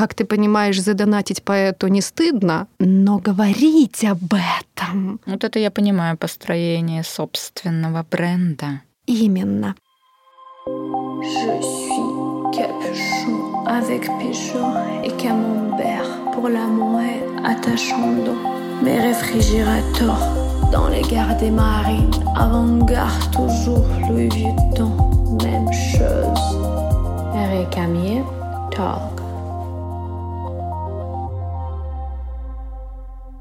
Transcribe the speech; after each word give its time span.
Как 0.00 0.14
ты 0.14 0.24
понимаешь, 0.24 0.80
задонатить 0.80 1.42
поэту 1.42 1.88
не 1.88 2.00
стыдно, 2.00 2.68
но 2.78 3.18
говорить 3.18 4.02
об 4.02 4.32
этом... 4.32 5.20
Вот 5.26 5.44
это 5.44 5.58
я 5.58 5.70
понимаю 5.70 6.16
построение 6.16 7.02
собственного 7.04 8.06
бренда. 8.10 8.80
Именно. 9.04 9.74
Je 11.22 11.60
suis 11.60 12.00
capuchon 12.56 13.66
avec 13.66 14.06
pêcheur 14.18 14.72
et 15.04 15.10
camembert 15.22 16.32
pour 16.32 16.48
l'amour 16.48 17.02
attachando 17.44 18.32
mes 18.82 19.00
réfrigérateurs 19.00 20.70
dans 20.72 20.88
les 20.88 21.02
gares 21.02 21.36
des 21.36 21.50
marines 21.50 22.10
avant-garde 22.36 23.30
toujours 23.32 23.84
Louis 24.08 24.30
Vuitton 24.30 24.92
même 25.42 25.70
chose 25.70 26.56
Récamier 27.34 28.22
Talk 28.70 29.19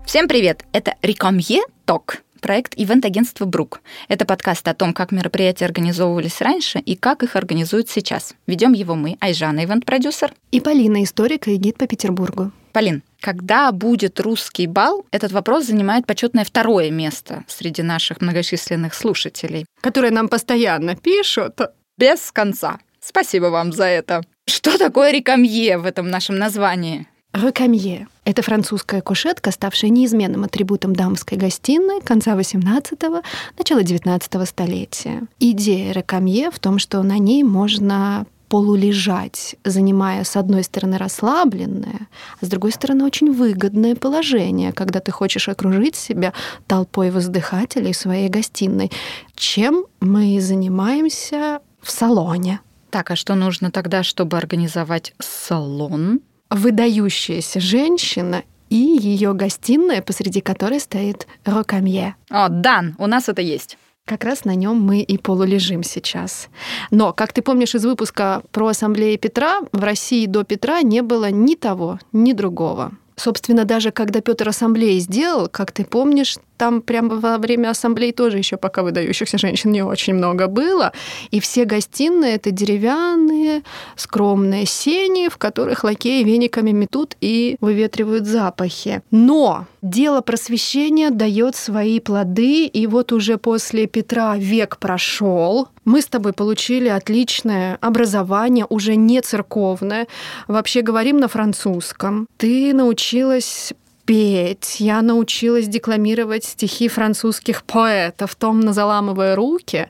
Всем 0.10 0.28
привет! 0.28 0.66
Это 0.74 0.96
Рекомье 1.04 1.62
Ток, 1.86 2.24
проект 2.42 2.74
ивент-агентства 2.76 3.46
«Брук». 3.46 3.80
Это 4.08 4.26
подкаст 4.26 4.68
о 4.68 4.74
том, 4.74 4.92
как 4.92 5.12
мероприятия 5.12 5.66
организовывались 5.66 6.42
раньше 6.42 6.80
и 6.80 6.96
как 6.96 7.22
их 7.22 7.36
организуют 7.36 7.92
сейчас. 7.92 8.34
Ведем 8.48 8.74
его 8.74 8.96
мы, 8.96 9.18
Айжана, 9.20 9.64
ивент-продюсер. 9.64 10.34
И 10.50 10.62
Полина, 10.62 11.04
историк 11.04 11.48
и 11.48 11.58
гид 11.58 11.78
по 11.78 11.86
Петербургу. 11.86 12.52
Полин, 12.72 13.04
когда 13.20 13.72
будет 13.72 14.20
русский 14.20 14.66
бал, 14.66 15.06
этот 15.12 15.32
вопрос 15.32 15.66
занимает 15.66 16.08
почетное 16.08 16.44
второе 16.44 16.90
место 16.90 17.44
среди 17.48 17.84
наших 17.84 18.20
многочисленных 18.20 18.96
слушателей. 18.96 19.68
Которые 19.80 20.10
нам 20.10 20.28
постоянно 20.28 20.96
пишут. 20.96 21.60
Без 22.00 22.32
конца. 22.32 22.80
Спасибо 23.00 23.52
вам 23.52 23.72
за 23.72 23.86
это. 23.86 24.24
Что 24.48 24.80
такое 24.80 25.12
рекамье 25.12 25.78
в 25.78 25.86
этом 25.86 26.10
нашем 26.10 26.40
названии? 26.40 27.06
Рекамье– 27.32 28.08
это 28.30 28.42
французская 28.42 29.02
кушетка, 29.02 29.52
ставшая 29.52 29.92
неизменным 29.92 30.44
атрибутом 30.44 30.96
дамской 30.96 31.38
гостиной 31.38 32.02
конца 32.02 32.36
XVIII– 32.36 33.24
начала 33.58 33.80
XIX 33.80 34.46
столетия. 34.46 35.24
Идея 35.40 35.94
рекамье 35.94 36.52
в 36.52 36.60
том, 36.60 36.80
что 36.80 37.02
на 37.02 37.18
ней 37.18 37.44
можно 37.44 38.26
полулежать, 38.50 39.56
занимая 39.64 40.24
с 40.24 40.36
одной 40.36 40.64
стороны 40.64 40.98
расслабленное, 40.98 42.08
а 42.42 42.46
с 42.46 42.50
другой 42.50 42.72
стороны 42.72 43.06
очень 43.06 43.32
выгодное 43.32 43.96
положение, 43.96 44.74
когда 44.74 45.00
ты 45.00 45.12
хочешь 45.12 45.48
окружить 45.48 45.96
себя 45.96 46.34
толпой 46.68 47.12
воздыхателей 47.12 47.94
своей 47.94 48.28
гостиной, 48.28 48.92
чем 49.36 49.86
мы 50.02 50.42
занимаемся 50.42 51.62
в 51.82 51.92
салоне. 51.92 52.60
Так, 52.90 53.12
а 53.12 53.16
что 53.16 53.36
нужно 53.36 53.72
тогда, 53.72 54.02
чтобы 54.02 54.38
организовать 54.38 55.14
салон? 55.20 56.22
Выдающаяся 56.50 57.60
женщина 57.60 58.44
и 58.70 58.76
ее 58.76 59.34
гостиная, 59.34 60.02
посреди 60.02 60.42
которой 60.42 60.80
стоит 60.80 61.28
рокамье. 61.46 62.16
О, 62.30 62.50
Дан, 62.50 62.96
у 62.98 63.08
нас 63.08 63.30
это 63.30 63.42
есть. 63.42 63.78
Как 64.06 64.24
раз 64.24 64.44
на 64.44 64.56
нем 64.56 64.82
мы 64.82 65.02
и 65.02 65.18
полулежим 65.18 65.84
сейчас. 65.84 66.50
Но, 66.90 67.14
как 67.14 67.32
ты 67.32 67.44
помнишь 67.44 67.76
из 67.76 67.86
выпуска 67.86 68.42
про 68.52 68.70
ассамблею 68.70 69.20
Петра, 69.20 69.60
в 69.72 69.84
России 69.84 70.26
до 70.26 70.44
Петра 70.44 70.82
не 70.82 71.02
было 71.02 71.30
ни 71.30 71.54
того, 71.56 72.00
ни 72.12 72.34
другого. 72.34 72.94
Собственно, 73.16 73.66
даже 73.66 73.92
когда 73.92 74.22
Петр 74.22 74.50
ассамблеи 74.50 74.98
сделал, 75.00 75.48
как 75.48 75.72
ты 75.72 75.84
помнишь, 75.84 76.38
там 76.60 76.82
прямо 76.82 77.16
во 77.16 77.38
время 77.38 77.70
ассамблеи 77.70 78.12
тоже 78.12 78.38
еще 78.38 78.58
пока 78.58 78.84
выдающихся 78.84 79.38
женщин 79.38 79.72
не 79.72 79.82
очень 79.82 80.14
много 80.14 80.48
было. 80.48 80.92
И 81.32 81.40
все 81.40 81.64
гостиные 81.64 82.36
это 82.36 82.52
деревянные, 82.52 83.64
скромные 83.96 84.66
сени, 84.66 85.30
в 85.30 85.38
которых 85.38 85.86
лакеи 85.86 86.22
вениками 86.24 86.72
метут 86.72 87.16
и 87.22 87.56
выветривают 87.62 88.26
запахи. 88.26 89.02
Но 89.10 89.68
дело 89.82 90.20
просвещения 90.20 91.12
дает 91.12 91.56
свои 91.56 92.02
плоды, 92.02 92.66
и 92.66 92.88
вот 92.88 93.14
уже 93.14 93.38
после 93.38 93.88
Петра 93.88 94.36
век 94.36 94.78
прошел, 94.80 95.70
мы 95.90 96.02
с 96.02 96.06
тобой 96.06 96.34
получили 96.34 96.88
отличное 96.88 97.80
образование, 97.82 98.68
уже 98.70 98.96
не 98.96 99.22
церковное. 99.22 100.08
Вообще 100.48 100.84
говорим 100.84 101.18
на 101.18 101.28
французском. 101.28 102.28
Ты 102.38 102.76
научилась 102.76 103.74
петь, 104.10 104.80
я 104.80 105.04
научилась 105.04 105.68
декламировать 105.68 106.44
стихи 106.44 106.88
французских 106.88 107.62
поэтов, 107.62 108.34
томно 108.34 108.74
заламывая 108.74 109.36
руки. 109.36 109.88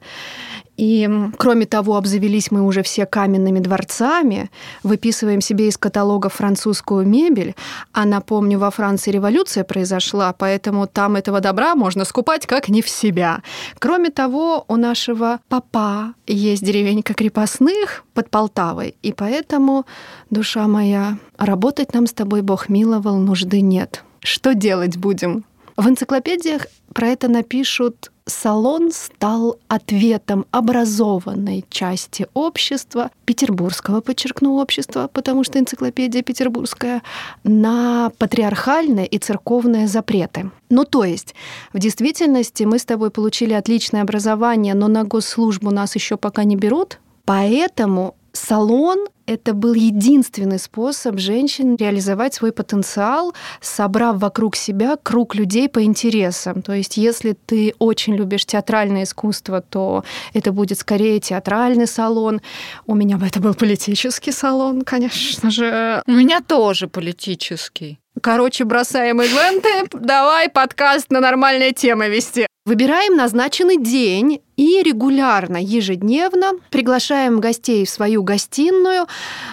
И, 0.76 1.10
кроме 1.38 1.66
того, 1.66 1.96
обзавелись 1.96 2.52
мы 2.52 2.62
уже 2.62 2.84
все 2.84 3.06
каменными 3.06 3.60
дворцами, 3.60 4.52
выписываем 4.84 5.40
себе 5.40 5.70
из 5.70 5.78
каталогов 5.78 6.34
французскую 6.34 7.08
мебель, 7.08 7.56
а 7.94 8.04
напомню, 8.04 8.60
во 8.60 8.72
Франции 8.72 9.12
революция 9.12 9.64
произошла, 9.64 10.34
поэтому 10.34 10.86
там 10.86 11.16
этого 11.16 11.40
добра 11.40 11.76
можно 11.76 12.04
скупать 12.04 12.46
как 12.46 12.68
не 12.68 12.82
в 12.82 12.90
себя. 12.90 13.42
Кроме 13.80 14.10
того, 14.10 14.66
у 14.68 14.76
нашего 14.76 15.40
папа 15.48 16.14
есть 16.28 16.66
деревенька 16.66 17.14
крепостных 17.14 18.04
под 18.14 18.30
Полтавой, 18.30 18.96
и 19.02 19.14
поэтому, 19.14 19.86
душа 20.30 20.68
моя, 20.68 21.18
работать 21.38 21.94
нам 21.94 22.06
с 22.06 22.12
тобой, 22.12 22.42
Бог 22.42 22.68
миловал, 22.68 23.18
нужды 23.18 23.62
нет. 23.62 24.04
Что 24.32 24.54
делать 24.54 24.96
будем? 24.96 25.44
В 25.76 25.90
энциклопедиях 25.90 26.68
про 26.94 27.08
это 27.08 27.28
напишут 27.28 28.12
«Салон 28.28 28.92
стал 28.92 29.58
ответом 29.68 30.46
образованной 30.52 31.66
части 31.72 32.28
общества, 32.36 33.10
петербургского, 33.26 34.02
подчеркну, 34.02 34.58
общества, 34.58 35.10
потому 35.12 35.44
что 35.44 35.58
энциклопедия 35.58 36.22
петербургская, 36.22 37.02
на 37.44 38.12
патриархальные 38.20 39.08
и 39.08 39.18
церковные 39.18 39.88
запреты». 39.88 40.52
Ну, 40.70 40.86
то 40.86 41.06
есть, 41.06 41.34
в 41.74 41.80
действительности 41.80 42.66
мы 42.66 42.78
с 42.78 42.86
тобой 42.86 43.10
получили 43.10 43.54
отличное 43.54 44.04
образование, 44.04 44.76
но 44.76 44.88
на 44.88 45.06
госслужбу 45.06 45.72
нас 45.72 45.96
еще 45.96 46.18
пока 46.18 46.44
не 46.44 46.56
берут, 46.56 47.00
поэтому 47.26 48.16
салон 48.34 49.08
это 49.30 49.54
был 49.54 49.76
единственный 49.76 50.58
способ 50.58 51.20
женщин 51.20 51.76
реализовать 51.76 52.34
свой 52.34 52.52
потенциал, 52.52 53.34
собрав 53.62 54.18
вокруг 54.18 54.56
себя 54.56 54.98
круг 55.02 55.36
людей 55.36 55.70
по 55.70 55.84
интересам. 55.84 56.62
То 56.64 56.74
есть, 56.74 56.98
если 56.98 57.34
ты 57.46 57.76
очень 57.78 58.16
любишь 58.16 58.46
театральное 58.46 59.04
искусство, 59.04 59.62
то 59.62 60.04
это 60.34 60.52
будет 60.52 60.80
скорее 60.80 61.20
театральный 61.20 61.88
салон. 61.88 62.42
У 62.88 62.96
меня 62.96 63.18
бы 63.18 63.28
это 63.28 63.40
был 63.40 63.54
политический 63.54 64.32
салон, 64.32 64.82
конечно 64.82 65.52
же. 65.52 66.02
У 66.08 66.12
меня 66.12 66.42
тоже 66.42 66.88
политический. 66.88 68.00
Короче, 68.22 68.66
бросаем 68.66 69.22
ивенты, 69.22 69.88
давай 69.94 70.50
подкаст 70.50 71.12
на 71.12 71.20
нормальные 71.20 71.72
темы 71.74 72.10
вести. 72.10 72.48
Выбираем 72.66 73.16
назначенный 73.16 73.78
день 73.78 74.42
и 74.58 74.84
регулярно, 74.84 75.58
ежедневно 75.58 76.52
приглашаем 76.70 77.40
гостей 77.40 77.86
в 77.86 77.90
свою 77.90 78.24
гостиную, 78.24 79.08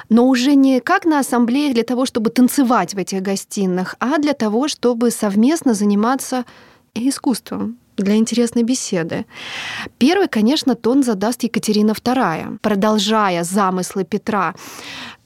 но 0.08 0.26
уже 0.26 0.54
не 0.54 0.80
как 0.80 1.04
на 1.04 1.20
ассамблеях 1.20 1.74
для 1.74 1.82
того, 1.82 2.06
чтобы 2.06 2.30
танцевать 2.30 2.94
в 2.94 2.98
этих 2.98 3.22
гостиных, 3.22 3.94
а 4.00 4.18
для 4.18 4.32
того, 4.32 4.68
чтобы 4.68 5.10
совместно 5.10 5.74
заниматься 5.74 6.44
искусством 6.94 7.78
для 7.96 8.16
интересной 8.16 8.62
беседы. 8.62 9.26
Первый, 9.98 10.28
конечно, 10.28 10.74
тон 10.74 11.02
задаст 11.02 11.42
Екатерина 11.42 11.92
II, 11.92 12.58
продолжая 12.60 13.44
замыслы 13.44 14.04
Петра, 14.04 14.54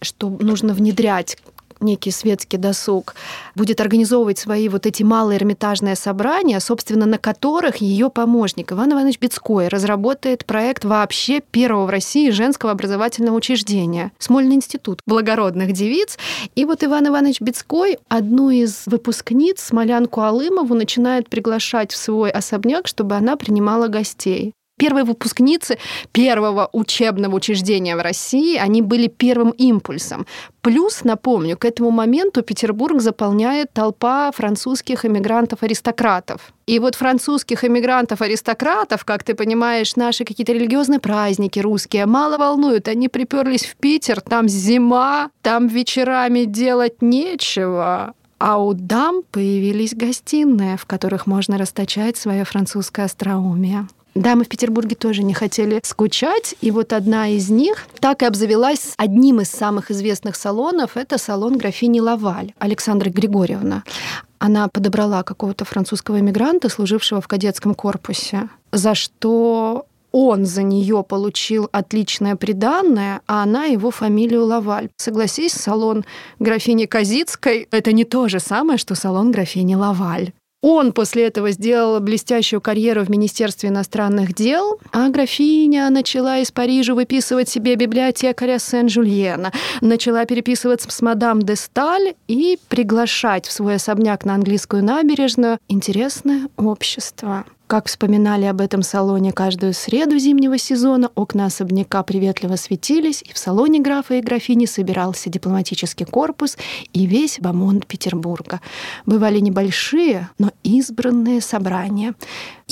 что 0.00 0.28
нужно 0.28 0.74
внедрять 0.74 1.36
некий 1.80 2.10
светский 2.10 2.56
досуг, 2.56 3.14
будет 3.54 3.80
организовывать 3.80 4.38
свои 4.38 4.68
вот 4.68 4.86
эти 4.86 5.02
малые 5.02 5.38
эрмитажные 5.38 5.96
собрания, 5.96 6.60
собственно, 6.60 7.06
на 7.06 7.18
которых 7.18 7.76
ее 7.76 8.10
помощник 8.10 8.72
Иван 8.72 8.92
Иванович 8.92 9.18
Бецкой 9.20 9.68
разработает 9.68 10.44
проект 10.44 10.84
вообще 10.84 11.40
первого 11.40 11.86
в 11.86 11.90
России 11.90 12.30
женского 12.30 12.72
образовательного 12.72 13.36
учреждения 13.36 14.12
Смольный 14.18 14.56
институт 14.56 15.00
благородных 15.06 15.72
девиц. 15.72 16.18
И 16.54 16.64
вот 16.64 16.84
Иван 16.84 17.08
Иванович 17.08 17.40
Бецкой 17.40 17.98
одну 18.08 18.50
из 18.50 18.84
выпускниц, 18.86 19.60
Смолянку 19.60 20.20
Алымову, 20.20 20.74
начинает 20.74 21.28
приглашать 21.28 21.92
в 21.92 21.96
свой 21.96 22.30
особняк, 22.30 22.86
чтобы 22.86 23.16
она 23.16 23.36
принимала 23.36 23.88
гостей 23.88 24.54
первые 24.80 25.04
выпускницы 25.04 25.78
первого 26.12 26.70
учебного 26.72 27.36
учреждения 27.36 27.96
в 27.96 28.00
России, 28.00 28.56
они 28.56 28.80
были 28.80 29.08
первым 29.08 29.50
импульсом. 29.50 30.26
Плюс, 30.62 31.04
напомню, 31.04 31.58
к 31.58 31.66
этому 31.66 31.90
моменту 31.90 32.42
Петербург 32.42 33.00
заполняет 33.00 33.72
толпа 33.74 34.32
французских 34.32 35.04
эмигрантов-аристократов. 35.04 36.52
И 36.66 36.78
вот 36.78 36.94
французских 36.94 37.64
эмигрантов-аристократов, 37.64 39.04
как 39.04 39.22
ты 39.22 39.34
понимаешь, 39.34 39.96
наши 39.96 40.24
какие-то 40.24 40.52
религиозные 40.52 40.98
праздники 40.98 41.60
русские 41.60 42.06
мало 42.06 42.38
волнуют. 42.38 42.88
Они 42.88 43.08
приперлись 43.08 43.66
в 43.66 43.76
Питер, 43.76 44.22
там 44.22 44.48
зима, 44.48 45.30
там 45.42 45.68
вечерами 45.68 46.44
делать 46.44 47.02
нечего. 47.02 48.14
А 48.40 48.56
у 48.56 48.72
дам 48.72 49.22
появились 49.30 49.94
гостиные, 49.94 50.78
в 50.78 50.86
которых 50.86 51.26
можно 51.26 51.58
расточать 51.58 52.16
свое 52.16 52.44
французское 52.44 53.04
остроумие. 53.04 53.86
Да, 54.14 54.34
мы 54.34 54.44
в 54.44 54.48
Петербурге 54.48 54.96
тоже 54.96 55.22
не 55.22 55.34
хотели 55.34 55.78
скучать, 55.84 56.54
и 56.62 56.70
вот 56.70 56.94
одна 56.94 57.28
из 57.28 57.50
них 57.50 57.86
так 58.00 58.22
и 58.22 58.24
обзавелась 58.24 58.94
одним 58.96 59.42
из 59.42 59.50
самых 59.50 59.90
известных 59.90 60.36
салонов. 60.36 60.96
Это 60.96 61.18
салон 61.18 61.58
графини 61.58 62.00
Лаваль 62.00 62.54
Александра 62.58 63.10
Григорьевна. 63.10 63.84
Она 64.38 64.68
подобрала 64.68 65.22
какого-то 65.22 65.66
французского 65.66 66.18
иммигранта, 66.18 66.70
служившего 66.70 67.20
в 67.20 67.28
кадетском 67.28 67.74
корпусе, 67.74 68.48
за 68.72 68.94
что 68.94 69.84
он 70.12 70.44
за 70.46 70.62
нее 70.62 71.04
получил 71.06 71.68
отличное 71.72 72.36
приданное, 72.36 73.20
а 73.26 73.42
она 73.42 73.64
его 73.64 73.90
фамилию 73.90 74.44
Лаваль. 74.44 74.88
Согласись, 74.96 75.52
салон 75.52 76.04
графини 76.38 76.86
Казицкой— 76.86 77.68
это 77.70 77.92
не 77.92 78.04
то 78.04 78.28
же 78.28 78.40
самое, 78.40 78.78
что 78.78 78.94
салон 78.94 79.30
графини 79.30 79.74
Лаваль. 79.74 80.32
Он 80.62 80.92
после 80.92 81.26
этого 81.26 81.52
сделал 81.52 81.98
блестящую 82.00 82.60
карьеру 82.60 83.02
в 83.02 83.08
Министерстве 83.08 83.70
иностранных 83.70 84.34
дел, 84.34 84.78
а 84.92 85.08
графиня 85.08 85.88
начала 85.88 86.38
из 86.38 86.52
Парижа 86.52 86.94
выписывать 86.94 87.48
себе 87.48 87.76
библиотекаря 87.76 88.58
Сен-Жульена, 88.58 89.52
начала 89.80 90.26
переписываться 90.26 90.90
с 90.90 91.00
мадам 91.00 91.40
де 91.40 91.56
Сталь 91.56 92.14
и 92.28 92.58
приглашать 92.68 93.46
в 93.46 93.52
свой 93.52 93.76
особняк 93.76 94.26
на 94.26 94.34
английскую 94.34 94.84
набережную 94.84 95.58
интересное 95.68 96.48
общество. 96.58 97.46
Как 97.70 97.86
вспоминали 97.86 98.46
об 98.46 98.60
этом 98.60 98.82
салоне 98.82 99.30
каждую 99.30 99.74
среду 99.74 100.18
зимнего 100.18 100.58
сезона, 100.58 101.08
окна 101.14 101.46
особняка 101.46 102.02
приветливо 102.02 102.56
светились, 102.56 103.22
и 103.22 103.32
в 103.32 103.38
салоне 103.38 103.78
графа 103.78 104.14
и 104.14 104.20
графини 104.20 104.66
собирался 104.66 105.30
дипломатический 105.30 106.04
корпус 106.04 106.58
и 106.92 107.06
весь 107.06 107.38
бомонд 107.38 107.86
Петербурга. 107.86 108.60
Бывали 109.06 109.38
небольшие, 109.38 110.28
но 110.36 110.50
избранные 110.64 111.40
собрания. 111.40 112.14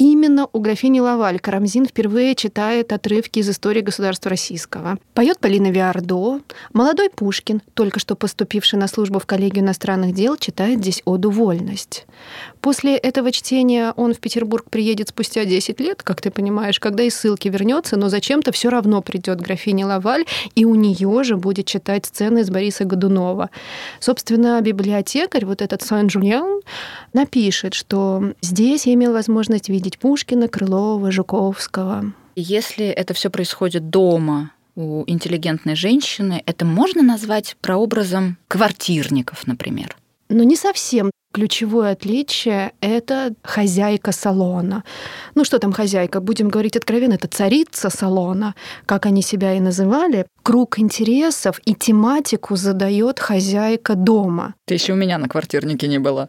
Именно 0.00 0.46
у 0.52 0.60
графини 0.60 1.00
Лаваль 1.00 1.40
Карамзин 1.40 1.84
впервые 1.84 2.36
читает 2.36 2.92
отрывки 2.92 3.40
из 3.40 3.50
истории 3.50 3.80
государства 3.80 4.30
российского. 4.30 4.96
Поет 5.12 5.40
Полина 5.40 5.72
Виардо. 5.72 6.40
Молодой 6.72 7.10
Пушкин, 7.10 7.60
только 7.74 7.98
что 7.98 8.14
поступивший 8.14 8.78
на 8.78 8.86
службу 8.86 9.18
в 9.18 9.26
коллегию 9.26 9.64
иностранных 9.64 10.14
дел, 10.14 10.36
читает 10.36 10.78
здесь 10.78 11.02
оду 11.04 11.30
«Вольность». 11.30 12.06
После 12.60 12.96
этого 12.96 13.32
чтения 13.32 13.92
он 13.96 14.14
в 14.14 14.20
Петербург 14.20 14.70
приедет 14.70 15.08
спустя 15.08 15.44
10 15.44 15.80
лет, 15.80 16.02
как 16.04 16.20
ты 16.20 16.30
понимаешь, 16.30 16.78
когда 16.78 17.02
из 17.02 17.16
ссылки 17.16 17.48
вернется, 17.48 17.96
но 17.96 18.08
зачем-то 18.08 18.52
все 18.52 18.68
равно 18.68 19.02
придет 19.02 19.40
графиня 19.40 19.86
Лаваль, 19.86 20.26
и 20.54 20.64
у 20.64 20.76
нее 20.76 21.24
же 21.24 21.36
будет 21.36 21.66
читать 21.66 22.06
сцены 22.06 22.40
из 22.40 22.50
Бориса 22.50 22.84
Годунова. 22.84 23.50
Собственно, 23.98 24.60
библиотекарь, 24.60 25.44
вот 25.44 25.60
этот 25.60 25.82
Сан-Жульян, 25.82 26.60
напишет, 27.12 27.74
что 27.74 28.32
здесь 28.42 28.86
я 28.86 28.94
имел 28.94 29.12
возможность 29.12 29.68
видеть 29.68 29.87
видеть 29.88 29.98
Пушкина, 29.98 30.48
Крылова, 30.48 31.10
Жуковского. 31.10 32.12
Если 32.36 32.86
это 32.86 33.14
все 33.14 33.30
происходит 33.30 33.90
дома, 33.90 34.50
у 34.76 35.02
интеллигентной 35.06 35.74
женщины, 35.74 36.42
это 36.46 36.64
можно 36.64 37.02
назвать 37.02 37.56
прообразом 37.60 38.36
квартирников, 38.46 39.46
например? 39.46 39.96
Но 40.28 40.44
не 40.44 40.56
совсем. 40.56 41.10
Ключевое 41.32 41.92
отличие— 41.92 42.72
это 42.80 43.32
хозяйка 43.42 44.12
салона. 44.12 44.84
Ну 45.34 45.44
что 45.44 45.58
там 45.58 45.72
хозяйка? 45.72 46.20
Будем 46.20 46.48
говорить 46.48 46.76
откровенно, 46.76 47.14
это 47.14 47.28
царица 47.28 47.90
салона, 47.90 48.54
как 48.86 49.06
они 49.06 49.22
себя 49.22 49.54
и 49.54 49.60
называли. 49.60 50.26
Круг 50.42 50.78
интересов 50.78 51.60
и 51.64 51.74
тематику 51.74 52.56
задает 52.56 53.18
хозяйка 53.18 53.94
дома. 53.94 54.54
Ты 54.66 54.74
еще 54.74 54.92
у 54.92 54.96
меня 54.96 55.18
на 55.18 55.28
квартирнике 55.28 55.88
не 55.88 55.98
была. 55.98 56.28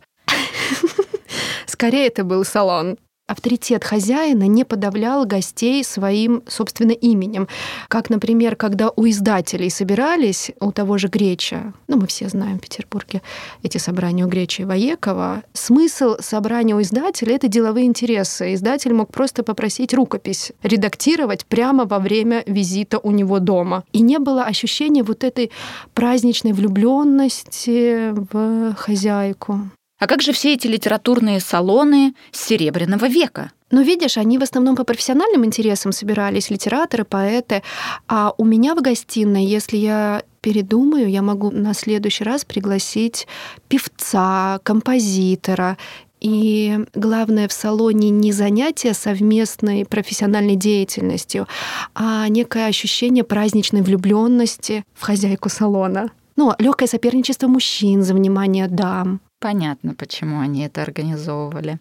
Скорее, 1.68 2.08
это 2.08 2.24
был 2.24 2.44
салон 2.46 2.98
авторитет 3.30 3.84
хозяина 3.84 4.48
не 4.48 4.66
подавлял 4.66 5.26
гостей 5.26 5.84
своим, 5.84 6.42
собственно, 6.48 6.92
именем. 6.92 7.48
Как, 7.88 8.10
например, 8.10 8.56
когда 8.56 8.90
у 8.96 9.08
издателей 9.08 9.70
собирались, 9.70 10.52
у 10.60 10.72
того 10.72 10.98
же 10.98 11.08
Греча, 11.08 11.74
ну, 11.88 11.98
мы 11.98 12.08
все 12.08 12.28
знаем 12.28 12.58
в 12.58 12.62
Петербурге 12.62 13.22
эти 13.62 13.78
собрания 13.78 14.26
у 14.26 14.28
Греча 14.28 14.64
и 14.64 14.66
Воекова, 14.66 15.44
смысл 15.54 16.16
собрания 16.20 16.76
у 16.76 16.82
издателя— 16.82 17.36
это 17.36 17.48
деловые 17.48 17.86
интересы. 17.86 18.54
Издатель 18.56 18.94
мог 18.94 19.12
просто 19.12 19.44
попросить 19.44 19.94
рукопись 19.94 20.52
редактировать 20.64 21.46
прямо 21.46 21.86
во 21.86 22.00
время 22.00 22.44
визита 22.48 22.98
у 22.98 23.12
него 23.12 23.40
дома. 23.40 23.84
И 23.94 24.02
не 24.02 24.18
было 24.18 24.44
ощущения 24.44 25.04
вот 25.04 25.24
этой 25.24 25.52
праздничной 25.94 26.54
влюбленности 26.54 28.10
в 28.12 28.74
хозяйку. 28.76 29.70
А 30.00 30.08
как 30.08 30.22
же 30.22 30.32
все 30.32 30.54
эти 30.54 30.66
литературные 30.66 31.42
салоны 31.42 32.14
Серебряного 32.32 33.08
века? 33.08 33.52
Ну, 33.70 33.82
видишь, 33.82 34.18
они 34.18 34.38
в 34.38 34.44
основном 34.44 34.76
по 34.76 34.86
профессиональным 34.86 35.46
интересам 35.46 35.92
собирались, 35.92 36.50
литераторы, 36.50 37.04
поэты. 37.04 37.62
А 38.08 38.34
у 38.38 38.46
меня 38.46 38.76
в 38.76 38.82
гостиной, 38.82 39.46
если 39.46 39.78
я 39.78 40.24
передумаю, 40.42 41.10
я 41.10 41.22
могу 41.22 41.52
на 41.52 41.74
следующий 41.74 42.24
раз 42.24 42.46
пригласить 42.46 43.28
певца, 43.68 44.60
композитора. 44.64 45.78
И 46.22 46.80
главное 46.96 47.48
в 47.48 47.54
салоне 47.54 48.10
не 48.10 48.32
занятие 48.32 48.94
совместной 48.94 49.86
профессиональной 49.86 50.56
деятельностью, 50.56 51.48
а 51.94 52.28
некое 52.28 52.68
ощущение 52.68 53.24
праздничной 53.24 53.82
влюбленности 53.82 54.84
в 54.96 55.04
хозяйку 55.04 55.50
салона. 55.50 56.12
Ну, 56.36 56.54
легкое 56.58 56.88
соперничество 56.88 57.48
мужчин 57.48 58.02
за 58.02 58.14
внимание 58.14 58.68
дам. 58.68 59.22
Понятно, 59.40 59.96
почему 59.96 60.40
они 60.40 60.66
это 60.66 60.82
организовывали. 60.82 61.80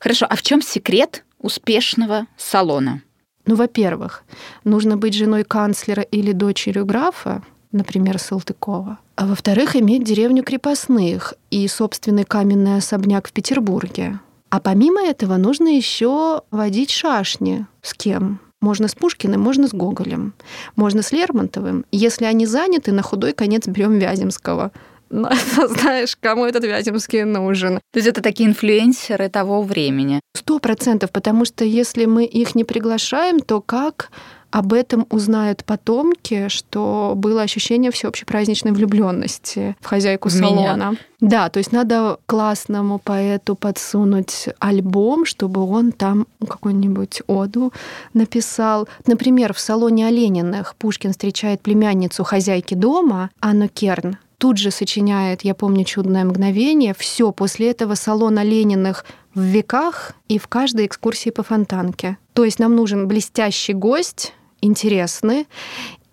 Хорошо, 0.00 0.26
а 0.28 0.34
в 0.34 0.42
чем 0.42 0.60
секрет 0.60 1.24
успешного 1.38 2.26
салона? 2.36 3.02
Ну, 3.46 3.54
во-первых, 3.54 4.24
нужно 4.64 4.96
быть 4.96 5.14
женой 5.14 5.44
канцлера 5.44 6.02
или 6.02 6.32
дочерью 6.32 6.84
графа, 6.84 7.42
например, 7.72 8.18
Салтыкова. 8.18 8.98
А 9.16 9.26
во-вторых, 9.26 9.76
иметь 9.76 10.04
деревню 10.04 10.42
крепостных 10.42 11.34
и 11.50 11.66
собственный 11.68 12.24
каменный 12.24 12.76
особняк 12.76 13.28
в 13.28 13.32
Петербурге. 13.32 14.18
А 14.50 14.60
помимо 14.60 15.02
этого 15.02 15.36
нужно 15.36 15.68
еще 15.68 16.42
водить 16.50 16.90
шашни. 16.90 17.66
С 17.82 17.94
кем? 17.94 18.40
Можно 18.60 18.88
с 18.88 18.94
Пушкиным, 18.94 19.40
можно 19.40 19.68
с 19.68 19.72
Гоголем, 19.72 20.34
можно 20.74 21.02
с 21.02 21.12
Лермонтовым. 21.12 21.84
Если 21.92 22.24
они 22.24 22.44
заняты, 22.44 22.90
на 22.90 23.02
худой 23.02 23.32
конец 23.32 23.68
берем 23.68 23.98
Вяземского. 23.98 24.72
Знаешь, 25.10 26.16
кому 26.20 26.44
этот 26.44 26.64
Вяземский 26.64 27.24
нужен. 27.24 27.80
То 27.92 27.98
есть 27.98 28.08
это 28.08 28.22
такие 28.22 28.48
инфлюенсеры 28.48 29.28
того 29.28 29.62
времени. 29.62 30.20
Сто 30.36 30.58
процентов, 30.58 31.10
потому 31.10 31.44
что 31.44 31.64
если 31.64 32.04
мы 32.04 32.24
их 32.24 32.54
не 32.54 32.64
приглашаем, 32.64 33.40
то 33.40 33.60
как 33.60 34.10
об 34.50 34.72
этом 34.72 35.06
узнают 35.10 35.64
потомки, 35.64 36.48
что 36.48 37.12
было 37.16 37.42
ощущение 37.42 37.90
всеобщей 37.90 38.24
праздничной 38.24 38.72
влюбленности 38.72 39.76
в 39.80 39.86
хозяйку 39.86 40.28
в 40.28 40.32
салона. 40.32 40.90
Меня. 40.90 40.94
Да, 41.20 41.48
то 41.50 41.58
есть 41.58 41.72
надо 41.72 42.18
классному 42.26 42.98
поэту 42.98 43.56
подсунуть 43.56 44.48
альбом, 44.58 45.26
чтобы 45.26 45.62
он 45.62 45.92
там 45.92 46.26
какую-нибудь 46.46 47.22
оду 47.26 47.72
написал. 48.14 48.88
Например, 49.06 49.52
в 49.52 49.60
салоне 49.60 50.06
Олениных 50.06 50.76
Пушкин 50.76 51.10
встречает 51.10 51.60
племянницу 51.60 52.24
хозяйки 52.24 52.74
дома 52.74 53.30
Анну 53.40 53.68
Керн 53.68 54.16
тут 54.38 54.56
же 54.56 54.70
сочиняет 54.70 55.42
«Я 55.42 55.54
помню 55.54 55.84
чудное 55.84 56.24
мгновение». 56.24 56.94
Все 56.94 57.32
после 57.32 57.70
этого 57.70 57.94
салона 57.94 58.42
Лениных 58.42 59.04
в 59.34 59.40
веках 59.40 60.14
и 60.28 60.38
в 60.38 60.48
каждой 60.48 60.86
экскурсии 60.86 61.30
по 61.30 61.42
фонтанке. 61.42 62.18
То 62.32 62.44
есть 62.44 62.58
нам 62.58 62.74
нужен 62.74 63.08
блестящий 63.08 63.74
гость, 63.74 64.32
интересный, 64.60 65.46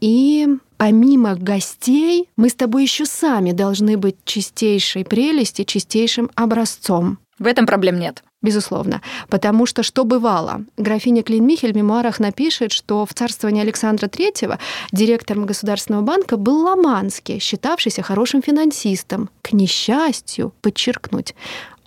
и 0.01 0.47
помимо 0.77 1.35
гостей 1.35 2.29
мы 2.35 2.49
с 2.49 2.55
тобой 2.55 2.83
еще 2.83 3.05
сами 3.05 3.51
должны 3.51 3.97
быть 3.97 4.17
чистейшей 4.25 5.05
прелести, 5.05 5.63
чистейшим 5.63 6.29
образцом. 6.35 7.19
В 7.39 7.47
этом 7.47 7.65
проблем 7.65 7.99
нет. 7.99 8.23
Безусловно. 8.45 9.01
Потому 9.27 9.65
что 9.65 9.81
что 9.81 10.03
бывало? 10.03 10.65
Графиня 10.77 11.23
Клинмихель 11.23 11.73
в 11.73 11.75
мемуарах 11.75 12.19
напишет, 12.19 12.71
что 12.71 13.03
в 13.03 13.13
царствовании 13.13 13.63
Александра 13.63 14.05
III 14.05 14.59
директором 14.91 15.47
Государственного 15.47 16.03
банка 16.03 16.37
был 16.37 16.61
Ломанский, 16.61 17.39
считавшийся 17.39 18.03
хорошим 18.03 18.43
финансистом. 18.43 19.29
К 19.41 19.53
несчастью, 19.53 20.53
подчеркнуть, 20.61 21.33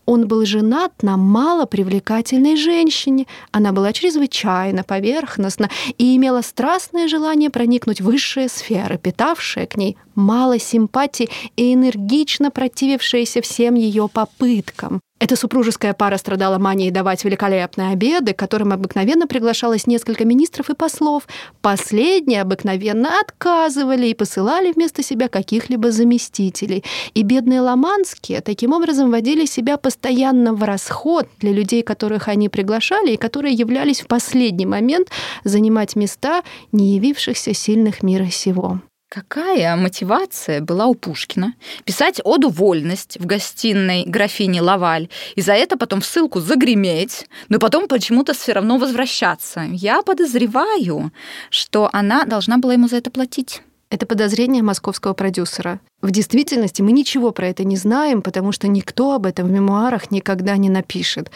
он 0.04 0.26
был 0.26 0.44
женат 0.46 1.02
на 1.02 1.16
малопривлекательной 1.16 2.56
женщине. 2.56 3.26
Она 3.52 3.70
была 3.72 3.92
чрезвычайно 3.92 4.82
поверхностна 4.82 5.68
и 5.96 6.16
имела 6.16 6.42
страстное 6.42 7.06
желание 7.06 7.50
проникнуть 7.50 8.00
в 8.00 8.04
высшие 8.06 8.48
сферы, 8.48 8.98
питавшее 8.98 9.66
к 9.68 9.76
ней 9.76 9.96
мало 10.18 10.58
симпатии 10.58 11.30
и 11.56 11.72
энергично 11.72 12.50
противившаяся 12.50 13.40
всем 13.40 13.74
ее 13.74 14.08
попыткам. 14.12 15.00
Эта 15.20 15.34
супружеская 15.34 15.94
пара 15.94 16.16
страдала 16.16 16.58
манией 16.58 16.92
давать 16.92 17.24
великолепные 17.24 17.90
обеды, 17.90 18.34
к 18.34 18.38
которым 18.38 18.72
обыкновенно 18.72 19.26
приглашалось 19.26 19.88
несколько 19.88 20.24
министров 20.24 20.70
и 20.70 20.74
послов. 20.74 21.26
Последние 21.60 22.40
обыкновенно 22.40 23.18
отказывали 23.20 24.06
и 24.06 24.14
посылали 24.14 24.70
вместо 24.70 25.02
себя 25.02 25.28
каких-либо 25.28 25.90
заместителей. 25.90 26.84
И 27.14 27.22
бедные 27.22 27.60
ламанские 27.60 28.40
таким 28.42 28.72
образом 28.72 29.10
водили 29.10 29.44
себя 29.44 29.76
постоянно 29.76 30.54
в 30.54 30.62
расход 30.62 31.26
для 31.40 31.52
людей, 31.52 31.82
которых 31.82 32.28
они 32.28 32.48
приглашали, 32.48 33.14
и 33.14 33.16
которые 33.16 33.54
являлись 33.54 34.00
в 34.00 34.06
последний 34.06 34.66
момент 34.66 35.08
занимать 35.42 35.96
места 35.96 36.42
не 36.70 36.94
явившихся 36.94 37.54
сильных 37.54 38.04
мира 38.04 38.26
сего. 38.26 38.80
Какая 39.10 39.74
мотивация 39.76 40.60
была 40.60 40.84
у 40.84 40.94
Пушкина 40.94 41.54
писать 41.84 42.20
оду 42.24 42.50
«Вольность» 42.50 43.16
в 43.18 43.24
гостиной 43.24 44.04
графини 44.04 44.60
Лаваль 44.60 45.08
и 45.34 45.40
за 45.40 45.54
это 45.54 45.78
потом 45.78 46.02
в 46.02 46.06
ссылку 46.06 46.40
загреметь, 46.40 47.26
но 47.48 47.58
потом 47.58 47.88
почему-то 47.88 48.34
все 48.34 48.52
равно 48.52 48.76
возвращаться? 48.76 49.62
Я 49.72 50.02
подозреваю, 50.02 51.10
что 51.48 51.88
она 51.94 52.26
должна 52.26 52.58
была 52.58 52.74
ему 52.74 52.86
за 52.86 52.96
это 52.96 53.10
платить. 53.10 53.62
Это 53.88 54.04
подозрение 54.04 54.62
московского 54.62 55.14
продюсера. 55.14 55.80
В 56.02 56.10
действительности 56.10 56.82
мы 56.82 56.92
ничего 56.92 57.30
про 57.30 57.48
это 57.48 57.64
не 57.64 57.78
знаем, 57.78 58.20
потому 58.20 58.52
что 58.52 58.68
никто 58.68 59.14
об 59.14 59.24
этом 59.24 59.46
в 59.46 59.50
мемуарах 59.50 60.10
никогда 60.10 60.58
не 60.58 60.68
напишет. 60.68 61.30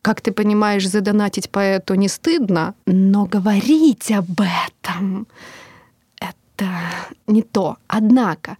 Как 0.00 0.20
ты 0.20 0.30
понимаешь, 0.30 0.88
задонатить 0.88 1.50
поэту 1.50 1.94
не 1.94 2.06
стыдно, 2.06 2.76
но 2.86 3.24
говорить 3.24 4.12
об 4.12 4.40
этом 4.40 4.46
это 4.84 5.26
не 7.26 7.42
то. 7.42 7.76
Однако, 7.88 8.56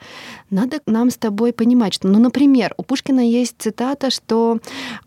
надо 0.50 0.81
нам 0.87 1.11
с 1.11 1.17
тобой 1.17 1.53
понимать, 1.53 1.95
что, 1.95 2.09
ну, 2.09 2.19
например, 2.19 2.75
у 2.76 2.83
Пушкина 2.83 3.21
есть 3.21 3.55
цитата, 3.59 4.11
что 4.11 4.59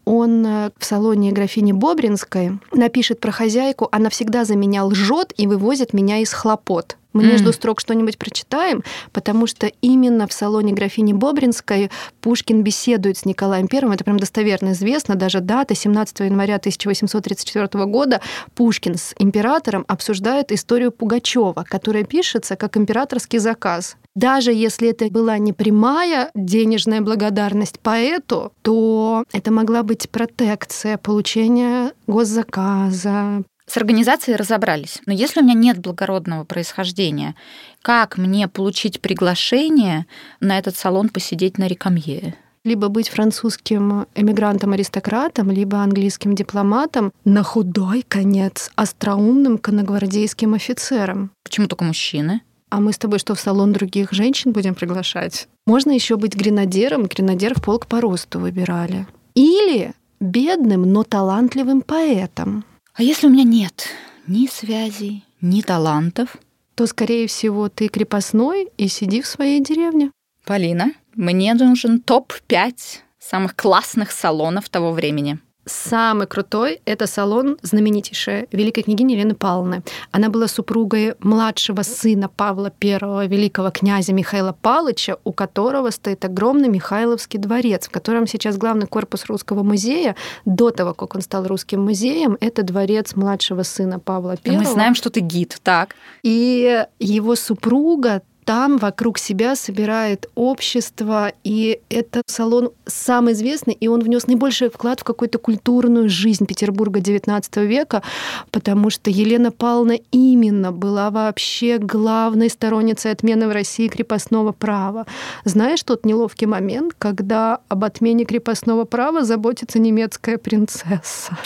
он 0.05 0.45
э, 0.45 0.71
в 0.77 0.85
салоне 0.85 1.31
графини 1.31 1.71
Бобринской 1.71 2.59
напишет 2.71 3.19
про 3.19 3.31
хозяйку, 3.31 3.89
она 3.91 4.09
всегда 4.09 4.45
за 4.45 4.55
меня 4.55 4.83
лжет 4.85 5.33
и 5.37 5.47
вывозит 5.47 5.93
меня 5.93 6.19
из 6.19 6.33
хлопот. 6.33 6.97
Мы 7.13 7.23
mm. 7.23 7.27
между 7.27 7.53
строк 7.53 7.79
что-нибудь 7.79 8.17
прочитаем, 8.17 8.83
потому 9.11 9.47
что 9.47 9.67
именно 9.81 10.27
в 10.27 10.33
салоне 10.33 10.73
графини 10.73 11.13
Бобринской 11.13 11.89
Пушкин 12.21 12.63
беседует 12.63 13.17
с 13.17 13.25
Николаем 13.25 13.67
I. 13.71 13.93
Это 13.93 14.03
прям 14.03 14.19
достоверно 14.19 14.73
известно. 14.73 15.15
Даже 15.15 15.39
дата 15.39 15.75
17 15.75 16.19
января 16.19 16.55
1834 16.55 17.85
года 17.85 18.21
Пушкин 18.55 18.95
с 18.95 19.15
императором 19.17 19.85
обсуждает 19.87 20.51
историю 20.51 20.91
Пугачева, 20.91 21.65
которая 21.67 22.03
пишется 22.03 22.55
как 22.55 22.77
императорский 22.77 23.39
заказ. 23.39 23.97
Даже 24.15 24.51
если 24.51 24.89
это 24.89 25.07
была 25.07 25.37
не 25.37 25.53
прямая 25.53 26.29
денежная 26.35 27.01
благодарность 27.01 27.79
поэту, 27.79 28.51
то 28.61 29.23
это 29.31 29.51
могла 29.51 29.83
быть 29.83 30.09
протекция 30.09 30.97
получения 30.97 31.93
госзаказа, 32.07 33.43
с 33.71 33.77
организацией 33.77 34.35
разобрались. 34.35 35.01
Но 35.05 35.13
если 35.13 35.41
у 35.41 35.43
меня 35.43 35.53
нет 35.53 35.79
благородного 35.79 36.43
происхождения, 36.43 37.35
как 37.81 38.17
мне 38.17 38.47
получить 38.47 38.99
приглашение 38.99 40.05
на 40.39 40.57
этот 40.57 40.75
салон 40.75 41.09
посидеть 41.09 41.57
на 41.57 41.67
рекамье? 41.67 42.35
либо 42.65 42.89
быть 42.89 43.09
французским 43.09 44.05
эмигрантом-аристократом, 44.15 45.49
либо 45.49 45.77
английским 45.77 46.35
дипломатом, 46.35 47.11
на 47.23 47.41
худой 47.41 48.03
конец 48.07 48.69
остроумным 48.75 49.57
конногвардейским 49.57 50.53
офицером. 50.53 51.31
Почему 51.43 51.67
только 51.67 51.85
мужчины? 51.85 52.41
А 52.69 52.79
мы 52.79 52.93
с 52.93 52.97
тобой 52.97 53.19
что, 53.19 53.33
в 53.33 53.39
салон 53.39 53.73
других 53.73 54.11
женщин 54.11 54.51
будем 54.51 54.75
приглашать? 54.75 55.47
Можно 55.65 55.91
еще 55.91 56.17
быть 56.17 56.35
гренадером, 56.35 57.05
гренадер 57.05 57.55
в 57.55 57.63
полк 57.63 57.87
по 57.87 58.01
росту 58.01 58.39
выбирали. 58.39 59.07
Или 59.33 59.93
бедным, 60.19 60.83
но 60.91 61.03
талантливым 61.03 61.81
поэтом. 61.81 62.63
А 62.99 63.01
если 63.01 63.27
у 63.27 63.29
меня 63.29 63.45
нет 63.45 63.87
ни 64.27 64.45
связей, 64.47 65.23
ни 65.39 65.61
талантов? 65.61 66.35
То, 66.75 66.85
скорее 66.85 67.27
всего, 67.27 67.69
ты 67.69 67.87
крепостной 67.87 68.67
и 68.75 68.89
сиди 68.89 69.21
в 69.21 69.27
своей 69.27 69.61
деревне. 69.61 70.11
Полина, 70.43 70.91
мне 71.15 71.53
нужен 71.53 72.01
топ-5 72.01 72.73
самых 73.17 73.55
классных 73.55 74.11
салонов 74.11 74.67
того 74.67 74.91
времени. 74.91 75.39
Самый 75.69 76.25
крутой— 76.25 76.81
это 76.85 77.05
салон 77.05 77.57
знаменитейшая 77.61 78.47
великой 78.51 78.83
княгини 78.83 79.13
Елены 79.13 79.35
Павловны. 79.35 79.83
Она 80.11 80.29
была 80.29 80.47
супругой 80.47 81.13
младшего 81.19 81.83
сына 81.83 82.27
Павла 82.27 82.71
I, 82.81 83.27
великого 83.27 83.69
князя 83.69 84.13
Михаила 84.13 84.55
Павловича, 84.59 85.17
у 85.23 85.31
которого 85.31 85.91
стоит 85.91 86.25
огромный 86.25 86.69
Михайловский 86.69 87.39
дворец, 87.39 87.87
в 87.87 87.91
котором 87.91 88.25
сейчас 88.25 88.57
главный 88.57 88.87
корпус 88.87 89.25
Русского 89.25 89.61
музея. 89.61 90.15
До 90.45 90.71
того, 90.71 90.93
как 90.93 91.13
он 91.15 91.21
стал 91.21 91.45
Русским 91.45 91.83
музеем, 91.83 92.37
это 92.41 92.63
дворец 92.63 93.15
младшего 93.15 93.63
сына 93.63 93.99
Павла 93.99 94.37
I. 94.43 94.57
Мы 94.57 94.65
знаем, 94.65 94.95
что 94.95 95.11
ты 95.11 95.19
гид, 95.19 95.59
так. 95.61 95.95
И 96.23 96.83
его 96.99 97.35
супруга 97.35 98.23
там 98.49 98.79
вокруг 98.79 99.19
себя 99.19 99.55
собирает 99.55 100.27
общество, 100.33 101.33
и 101.43 101.81
это 101.91 102.23
салон 102.25 102.71
самый 102.87 103.33
известный, 103.33 103.75
и 103.75 103.87
он 103.87 103.99
внес 103.99 104.25
наибольший 104.25 104.71
вклад 104.71 105.01
в 105.01 105.03
какую-то 105.03 105.37
культурную 105.37 106.09
жизнь 106.09 106.47
Петербурга 106.47 106.99
XIX 106.99 107.43
века, 107.67 108.01
потому 108.49 108.89
что 108.89 109.11
Елена 109.11 109.51
Павловна 109.51 109.99
именно 110.09 110.71
была 110.71 111.11
вообще 111.11 111.77
главной 111.77 112.49
сторонницей 112.49 113.11
отмены 113.11 113.47
в 113.47 113.51
России 113.51 113.87
крепостного 113.87 114.51
права. 114.51 115.05
Знаешь 115.45 115.83
тот 115.83 116.03
неловкий 116.03 116.47
момент, 116.47 116.95
когда 116.97 117.59
об 117.67 117.83
отмене 117.83 118.25
крепостного 118.25 118.85
права 118.85 119.23
заботится 119.25 119.77
немецкая 119.77 120.39
принцесса? 120.39 121.37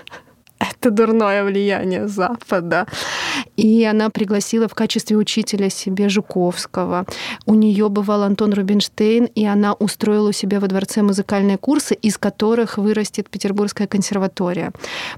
Это 0.72 0.91
дурное 0.91 1.43
влияние 1.43 2.08
Запада. 2.08 2.86
И 3.55 3.84
она 3.84 4.10
пригласила 4.10 4.67
в 4.67 4.74
качестве 4.74 5.17
учителя 5.17 5.70
себе 5.70 6.10
Жуковского. 6.10 7.05
У 7.46 7.53
нее 7.53 7.89
бывал 7.89 8.24
Антон 8.24 8.53
Рубинштейн, 8.53 9.25
и 9.25 9.46
она 9.46 9.74
устроила 9.74 10.29
у 10.29 10.32
себя 10.32 10.60
во 10.60 10.67
дворце 10.67 11.01
музыкальные 11.01 11.58
курсы, 11.58 11.93
из 11.93 12.17
которых 12.17 12.77
вырастет 12.77 13.29
Петербургская 13.29 13.88
консерватория. 13.88 14.72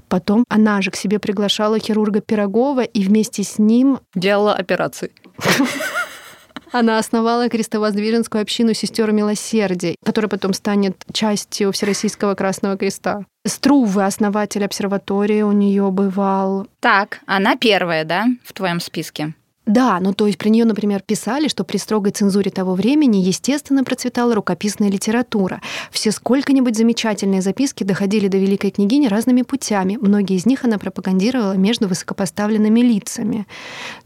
Потом 0.08 0.44
она 0.48 0.82
же 0.82 0.90
к 0.90 0.96
себе 0.96 1.18
приглашала 1.18 1.78
хирурга 1.78 2.20
Пирогова 2.20 2.82
и 2.82 3.04
вместе 3.04 3.42
с 3.42 3.58
ним 3.58 3.98
делала 4.14 4.54
операции. 4.54 5.10
Она 6.78 6.98
основала 6.98 7.48
крестовоздвиженскую 7.48 8.42
общину 8.42 8.74
сестер 8.74 9.10
милосердия, 9.10 9.96
которая 10.04 10.28
потом 10.28 10.52
станет 10.52 11.06
частью 11.10 11.72
Всероссийского 11.72 12.34
Красного 12.34 12.76
Креста. 12.76 13.24
Струвы, 13.46 14.04
основатель 14.04 14.62
обсерватории, 14.62 15.40
у 15.40 15.52
нее 15.52 15.90
бывал. 15.90 16.66
Так, 16.80 17.20
она 17.24 17.56
первая, 17.56 18.04
да, 18.04 18.26
в 18.44 18.52
твоем 18.52 18.80
списке? 18.80 19.32
Да, 19.66 19.98
ну 19.98 20.14
то 20.14 20.28
есть 20.28 20.38
при 20.38 20.48
нее, 20.48 20.64
например, 20.64 21.02
писали, 21.02 21.48
что 21.48 21.64
при 21.64 21.78
строгой 21.78 22.12
цензуре 22.12 22.52
того 22.52 22.74
времени, 22.74 23.16
естественно, 23.16 23.82
процветала 23.82 24.32
рукописная 24.32 24.88
литература. 24.88 25.60
Все 25.90 26.12
сколько-нибудь 26.12 26.76
замечательные 26.76 27.42
записки 27.42 27.82
доходили 27.82 28.28
до 28.28 28.38
великой 28.38 28.70
княгини 28.70 29.08
разными 29.08 29.42
путями. 29.42 29.98
Многие 30.00 30.36
из 30.36 30.46
них 30.46 30.64
она 30.64 30.78
пропагандировала 30.78 31.54
между 31.54 31.88
высокопоставленными 31.88 32.78
лицами. 32.78 33.46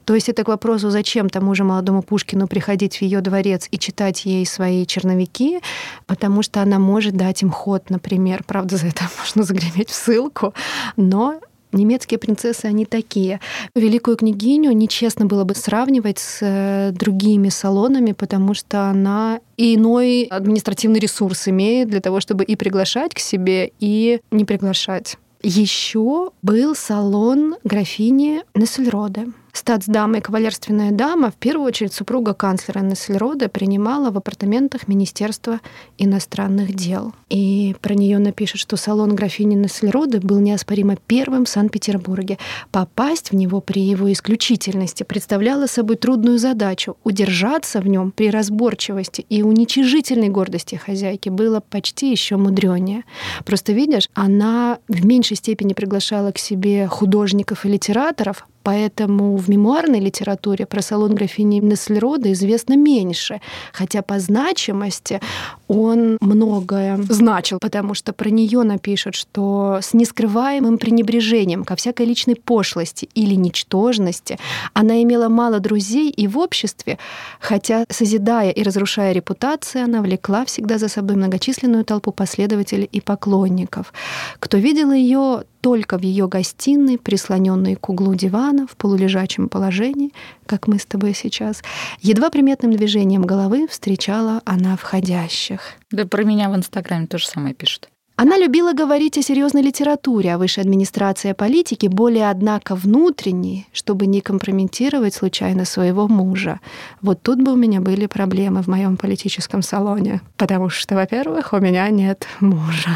То 0.07 0.14
есть 0.14 0.31
это 0.31 0.45
к 0.45 0.49
вопросу, 0.49 0.88
зачем 0.88 1.29
тому 1.29 1.55
же 1.55 1.62
молодому 1.62 2.02
Пушкину 2.02 2.49
приходить 2.49 2.97
в 2.97 3.02
ее 3.02 3.21
дворец 3.21 3.69
и 3.71 3.79
читать 3.79 4.25
ей 4.25 4.47
свои 4.47 4.87
черновики, 4.87 5.61
потому 6.07 6.43
что 6.43 6.62
она 6.62 6.79
может 6.79 7.17
дать 7.17 7.43
им 7.43 7.50
ход, 7.50 7.90
например. 7.90 8.45
Правда, 8.47 8.79
за 8.79 8.87
это 8.87 9.02
можно 9.19 9.43
загреметь 9.43 9.90
в 9.90 9.95
ссылку, 9.95 10.55
но 10.97 11.38
Немецкие 11.73 12.19
принцессы, 12.19 12.67
они 12.67 12.85
такие. 12.85 13.41
Великую 13.75 14.17
княгиню 14.17 14.73
нечестно 14.73 15.27
было 15.27 15.45
бы 15.45 15.55
сравнивать 15.55 16.19
с 16.19 16.39
э, 16.41 16.91
другими 16.93 17.49
салонами, 17.49 18.12
потому 18.12 18.55
что 18.55 18.91
она 18.91 19.41
иной 19.57 20.25
административный 20.25 20.99
ресурс 21.00 21.49
имеет 21.49 21.89
для 21.89 22.00
того, 22.00 22.21
чтобы 22.21 22.45
и 22.45 22.57
приглашать 22.57 23.15
к 23.15 23.19
себе, 23.19 23.73
и 23.79 24.21
не 24.31 24.45
приглашать. 24.45 25.17
Еще 25.43 26.31
был 26.43 26.75
салон 26.75 27.57
графини 27.65 28.43
Нессельроде. 28.55 29.29
Статсдама 29.52 30.19
и 30.19 30.21
кавалерственная 30.21 30.92
дама, 30.92 31.30
в 31.30 31.35
первую 31.35 31.66
очередь 31.66 31.92
супруга 31.92 32.35
канцлера 32.35 32.80
Нессельроде, 32.80 33.49
принимала 33.49 34.11
в 34.11 34.16
апартаментах 34.16 34.88
Министерства 34.88 35.61
иностранных 35.99 36.75
дел. 36.75 37.12
И 37.28 37.75
про 37.80 37.95
нее 37.95 38.19
напишут, 38.19 38.61
что 38.61 38.76
салон 38.76 39.14
графини 39.14 39.54
Нессельроде 39.54 40.19
был 40.21 40.38
неоспоримо 40.38 40.97
первым 40.97 41.45
в 41.45 41.49
Санкт-Петербурге. 41.49 42.38
Попасть 42.71 43.33
в 43.33 43.35
него 43.35 43.61
при 43.61 43.83
его 43.83 44.11
исключительности 44.12 45.02
представляло 45.02 45.66
собой 45.66 45.97
трудную 45.97 46.38
задачу. 46.38 46.97
Удержаться 47.04 47.80
в 47.80 47.88
нем 47.88 48.12
при 48.12 48.30
разборчивости 48.30 49.26
и 49.28 49.42
уничижительной 49.42 50.28
гордости 50.28 50.76
хозяйки 50.76 51.28
было 51.28 51.61
почти 51.61 52.11
еще 52.11 52.37
мудренее. 52.37 53.04
Просто 53.45 53.73
видишь, 53.73 54.09
она 54.14 54.78
в 54.88 55.04
меньшей 55.04 55.37
степени 55.37 55.73
приглашала 55.73 56.33
к 56.33 56.38
себе 56.38 56.87
художников 56.87 57.64
и 57.64 57.69
литераторов, 57.69 58.47
Поэтому 58.62 59.37
в 59.37 59.49
мемуарной 59.49 60.00
литературе 60.00 60.67
про 60.67 60.83
салон 60.83 61.14
графини 61.14 61.61
Неслерода 61.61 62.33
известно 62.33 62.76
меньше, 62.76 63.40
хотя 63.73 64.02
по 64.02 64.19
значимости 64.19 65.21
он 65.69 66.19
многое 66.21 66.99
значил, 67.09 67.59
потому 67.61 67.95
что 67.95 68.12
про 68.12 68.29
нее 68.29 68.62
напишут, 68.62 69.14
что 69.14 69.79
с 69.81 69.95
нескрываемым 69.95 70.79
пренебрежением 70.79 71.64
ко 71.64 71.76
всякой 71.76 72.07
личной 72.07 72.37
пошлости 72.37 73.09
или 73.14 73.35
ничтожности 73.35 74.38
она 74.75 75.02
имела 75.02 75.29
мало 75.29 75.61
друзей 75.61 76.11
и 76.11 76.26
в 76.26 76.38
обществе, 76.38 76.99
хотя, 77.40 77.85
созидая 77.88 78.50
и 78.50 78.62
разрушая 78.62 79.12
репутацию, 79.12 79.85
она 79.85 80.02
влекла 80.02 80.45
всегда 80.45 80.79
за 80.79 80.88
собой 80.88 81.17
многочисленную 81.17 81.85
толпу 81.85 82.12
последователей 82.12 82.88
и 82.90 83.00
поклонников. 83.00 83.93
Кто 84.38 84.59
видел 84.59 84.93
ее 84.93 85.45
только 85.61 85.99
в 85.99 86.02
ее 86.02 86.26
гостиной, 86.26 86.99
прислоненной 86.99 87.76
к 87.76 87.88
углу 87.88 88.14
дивана 88.14 88.50
в 88.52 88.76
полулежачем 88.76 89.49
положении, 89.49 90.12
как 90.47 90.69
мы 90.69 90.78
с 90.78 90.87
тобой 90.87 91.14
сейчас, 91.14 91.62
едва 92.00 92.30
приметным 92.30 92.73
движением 92.73 93.23
головы 93.23 93.66
встречала 93.69 94.42
она 94.45 94.76
входящих. 94.76 95.61
Да 95.90 96.04
про 96.07 96.25
меня 96.25 96.50
в 96.50 96.57
Инстаграме 96.57 97.07
то 97.07 97.19
же 97.19 97.26
самое 97.26 97.54
пишут. 97.54 97.88
Она 98.23 98.37
любила 98.37 98.75
говорить 98.75 99.16
о 99.16 99.23
серьезной 99.23 99.62
литературе, 99.62 100.35
о 100.35 100.38
высшей 100.38 100.62
администрации, 100.62 101.30
о 101.30 101.35
политике, 101.35 101.88
более, 101.88 102.28
однако, 102.28 102.75
внутренней, 102.75 103.66
чтобы 103.73 104.04
не 104.07 104.21
компрометировать 104.21 105.14
случайно 105.14 105.64
своего 105.64 106.07
мужа. 106.07 106.61
Вот 107.00 107.23
тут 107.23 107.40
бы 107.40 107.54
у 107.54 107.57
меня 107.57 107.80
были 107.80 108.04
проблемы 108.04 108.62
в 108.62 108.66
моем 108.66 108.99
политическом 108.99 109.62
салоне, 109.62 110.21
потому 110.37 110.69
что, 110.69 110.97
во-первых, 110.97 111.54
у 111.54 111.61
меня 111.61 111.88
нет 111.88 112.26
мужа. 112.40 112.90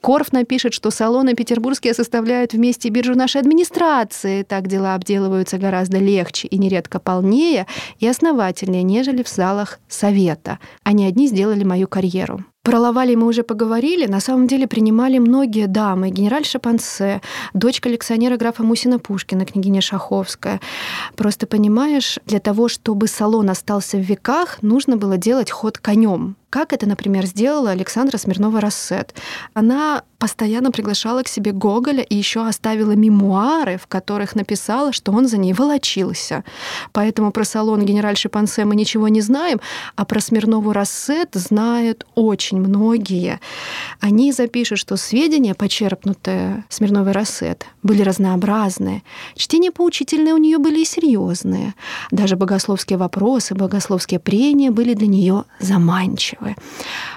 Корф 0.00 0.32
напишет, 0.32 0.72
что 0.74 0.90
салоны 0.90 1.34
петербургские 1.34 1.92
составляют 1.92 2.52
вместе 2.52 2.88
биржу 2.88 3.14
нашей 3.14 3.40
администрации. 3.40 4.42
Так 4.42 4.68
дела 4.68 4.94
обделываются 4.94 5.58
гораздо 5.58 5.98
легче 5.98 6.46
и 6.48 6.58
нередко 6.58 7.00
полнее 7.00 7.66
и 7.98 8.06
основательнее, 8.06 8.82
нежели 8.82 9.22
в 9.22 9.28
залах 9.28 9.80
совета. 9.88 10.58
Они 10.84 11.04
одни 11.04 11.26
сделали 11.26 11.64
мою 11.64 11.88
карьеру. 11.88 12.44
Про 12.62 12.80
Лавали 12.80 13.14
мы 13.14 13.26
уже 13.26 13.44
поговорили. 13.44 14.06
На 14.06 14.20
самом 14.20 14.46
деле 14.46 14.66
принимали 14.66 15.18
многие 15.18 15.66
дамы. 15.66 16.10
Генераль 16.10 16.44
Шапансе, 16.44 17.22
дочь 17.54 17.80
коллекционера 17.80 18.36
графа 18.36 18.62
Мусина 18.62 18.98
Пушкина, 18.98 19.46
княгиня 19.46 19.80
Шаховская. 19.80 20.60
Просто 21.16 21.46
понимаешь, 21.46 22.18
для 22.26 22.40
того, 22.40 22.68
чтобы 22.68 23.08
салон 23.08 23.48
остался 23.48 23.96
в 23.96 24.02
веках, 24.02 24.58
нужно 24.62 24.96
было 24.96 25.16
делать 25.16 25.50
ход 25.50 25.78
конем. 25.78 26.36
Как 26.50 26.72
это, 26.72 26.88
например, 26.88 27.26
сделала 27.26 27.70
Александра 27.72 28.16
Смирнова-Рассет. 28.16 29.14
Она 29.52 30.02
постоянно 30.18 30.70
приглашала 30.70 31.22
к 31.22 31.28
себе 31.28 31.52
Гоголя 31.52 32.02
и 32.02 32.16
еще 32.16 32.46
оставила 32.46 32.92
мемуары, 32.92 33.76
в 33.76 33.86
которых 33.86 34.34
написала, 34.34 34.92
что 34.92 35.12
он 35.12 35.28
за 35.28 35.36
ней 35.36 35.52
волочился. 35.52 36.44
Поэтому 36.92 37.32
про 37.32 37.44
салон 37.44 37.84
генераль 37.84 38.16
Шипансе 38.16 38.64
мы 38.64 38.76
ничего 38.76 39.08
не 39.08 39.20
знаем, 39.20 39.60
а 39.94 40.06
про 40.06 40.20
Смирнову 40.20 40.72
Рассет 40.72 41.30
знают 41.34 42.06
очень 42.14 42.47
многие. 42.56 43.40
Они 44.00 44.32
запишут, 44.32 44.78
что 44.78 44.96
сведения, 44.96 45.54
почерпнутые 45.54 46.64
Смирновой 46.68 47.12
Рассет, 47.12 47.66
были 47.82 48.02
разнообразные. 48.02 49.02
Чтения 49.36 49.70
поучительные 49.70 50.34
у 50.34 50.38
нее 50.38 50.58
были 50.58 50.80
и 50.80 50.84
серьезные. 50.84 51.74
Даже 52.10 52.36
богословские 52.36 52.98
вопросы, 52.98 53.54
богословские 53.54 54.20
прения 54.20 54.70
были 54.70 54.94
для 54.94 55.06
нее 55.06 55.44
заманчивы. 55.60 56.56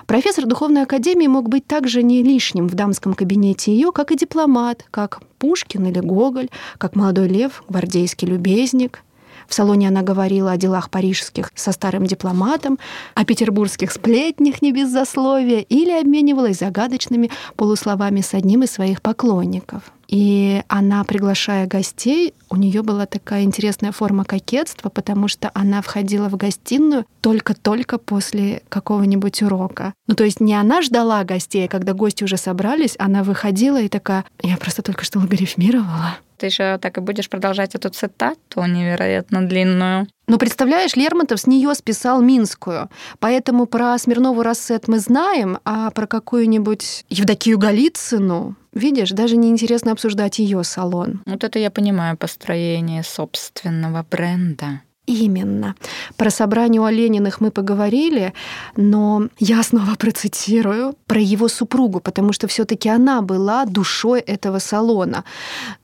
Профессор 0.05 0.45
духовной 0.45 0.83
академии 0.83 1.27
мог 1.27 1.50
быть 1.50 1.65
также 1.65 2.03
не 2.03 2.23
лишним 2.23 2.67
в 2.67 2.73
дамском 2.73 3.13
кабинете 3.13 3.73
ее, 3.73 3.91
как 3.91 4.11
и 4.11 4.17
дипломат, 4.17 4.85
как 4.91 5.21
Пушкин 5.39 5.88
или 5.88 6.00
Гоголь, 6.00 6.50
как 6.77 6.95
молодой 6.95 7.27
лев, 7.27 7.63
гвардейский 7.67 8.27
любезник, 8.27 9.03
в 9.51 9.53
салоне 9.53 9.89
она 9.89 10.01
говорила 10.01 10.53
о 10.53 10.58
делах 10.58 10.89
парижских 10.89 11.51
со 11.55 11.74
старым 11.74 12.05
дипломатом, 12.05 12.79
о 13.15 13.25
петербургских 13.25 13.91
сплетнях 13.91 14.62
не 14.62 14.72
без 14.72 14.89
засловия 14.89 15.60
или 15.60 15.91
обменивалась 15.91 16.60
загадочными 16.60 17.29
полусловами 17.58 18.22
с 18.22 18.34
одним 18.34 18.63
из 18.63 18.72
своих 18.72 19.01
поклонников. 19.01 19.91
И 20.08 20.63
она, 20.70 21.03
приглашая 21.03 21.67
гостей, 21.67 22.34
у 22.50 22.55
нее 22.55 22.81
была 22.81 23.05
такая 23.05 23.43
интересная 23.43 23.91
форма 23.91 24.24
кокетства, 24.24 24.88
потому 24.88 25.27
что 25.27 25.51
она 25.53 25.81
входила 25.81 26.29
в 26.29 26.38
гостиную 26.38 27.05
только-только 27.20 27.98
после 27.98 28.63
какого-нибудь 28.70 29.41
урока. 29.41 29.93
Ну, 30.08 30.15
то 30.15 30.24
есть 30.24 30.39
не 30.39 30.53
она 30.53 30.81
ждала 30.81 31.25
гостей, 31.25 31.65
а 31.65 31.70
когда 31.70 31.93
гости 31.93 32.24
уже 32.24 32.38
собрались, 32.38 32.96
она 33.00 33.24
выходила 33.24 33.81
и 33.81 33.89
такая, 33.89 34.24
я 34.41 34.55
просто 34.55 34.81
только 34.81 35.03
что 35.03 35.20
логарифмировала. 35.20 36.15
Ты 36.41 36.48
еще 36.48 36.79
так 36.79 36.98
и 36.98 37.01
будешь 37.01 37.29
продолжать 37.29 37.75
эту 37.75 37.89
цитату 37.89 38.65
невероятно 38.65 39.48
длинную. 39.48 40.07
Но 40.25 40.39
представляешь, 40.39 40.95
Лермонтов 40.95 41.39
с 41.39 41.45
нее 41.45 41.75
списал 41.75 42.19
Минскую. 42.19 42.89
Поэтому 43.19 43.67
про 43.67 43.95
Смирнову 44.00 44.41
Рассет 44.41 44.88
мы 44.88 44.98
знаем, 44.98 45.60
а 45.65 45.91
про 45.91 46.07
какую-нибудь 46.07 47.05
Евдокию 47.10 47.60
Голицыну, 47.60 48.55
видишь, 48.74 49.12
даже 49.12 49.37
неинтересно 49.37 49.92
обсуждать 49.92 50.39
ее 50.39 50.63
салон. 50.63 51.22
Вот 51.27 51.44
это 51.44 51.59
я 51.59 51.70
понимаю 51.70 52.18
построение 52.18 53.03
собственного 53.03 54.03
бренда. 54.09 54.81
Именно. 55.07 55.75
Про 56.15 56.29
собрание 56.29 56.79
у 56.79 56.85
Олениных 56.85 57.42
мы 57.42 57.51
поговорили, 57.51 58.33
но 58.75 59.27
я 59.39 59.61
снова 59.63 59.96
процитирую 59.96 60.96
про 61.05 61.20
его 61.20 61.48
супругу, 61.50 62.00
потому 62.00 62.33
что 62.33 62.48
все-таки 62.48 62.87
она 62.87 63.22
была 63.22 63.65
душой 63.65 64.22
этого 64.22 64.59
салона. 64.59 65.24